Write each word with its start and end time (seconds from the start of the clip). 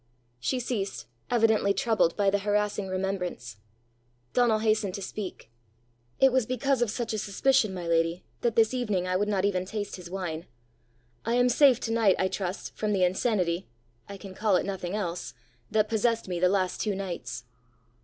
She 0.39 0.59
ceased, 0.59 1.05
evidently 1.29 1.75
troubled 1.75 2.17
by 2.17 2.31
the 2.31 2.39
harassing 2.39 2.87
remembrance. 2.87 3.57
Donal 4.33 4.57
hastened 4.57 4.95
to 4.95 5.01
speak. 5.03 5.51
"It 6.19 6.31
was 6.31 6.47
because 6.47 6.81
of 6.81 6.89
such 6.89 7.13
a 7.13 7.19
suspicion, 7.19 7.71
my 7.71 7.85
lady, 7.85 8.23
that 8.41 8.55
this 8.55 8.73
evening 8.73 9.07
I 9.07 9.15
would 9.15 9.27
not 9.27 9.45
even 9.45 9.63
taste 9.63 9.97
his 9.97 10.09
wine. 10.09 10.47
I 11.23 11.35
am 11.35 11.49
safe 11.49 11.79
to 11.81 11.91
night, 11.91 12.15
I 12.17 12.29
trust, 12.29 12.75
from 12.75 12.93
the 12.93 13.03
insanity 13.03 13.67
I 14.09 14.17
can 14.17 14.33
call 14.33 14.55
it 14.55 14.65
nothing 14.65 14.95
else 14.95 15.35
that 15.69 15.87
possessed 15.87 16.27
me 16.27 16.39
the 16.39 16.49
last 16.49 16.81
two 16.81 16.95
nights." 16.95 17.43